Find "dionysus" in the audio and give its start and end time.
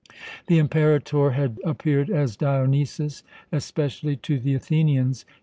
2.35-3.21